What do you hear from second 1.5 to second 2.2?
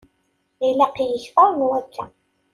n wakka.